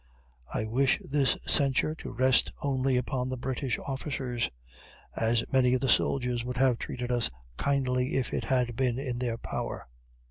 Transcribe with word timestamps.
I 0.51 0.65
wish 0.65 0.99
this 1.07 1.37
censure 1.45 1.93
to 1.93 2.09
rest 2.11 2.51
only 2.63 2.97
upon 2.97 3.29
the 3.29 3.37
British 3.37 3.77
officers, 3.77 4.49
as 5.15 5.43
many 5.53 5.75
of 5.75 5.81
the 5.81 5.89
soldiers 5.89 6.43
would 6.43 6.57
have 6.57 6.79
treated 6.79 7.11
us 7.11 7.29
kindly 7.57 8.15
if 8.15 8.33
it 8.33 8.45
had 8.45 8.75
been 8.75 8.97
in 8.97 9.19
their 9.19 9.37
power. 9.37 9.85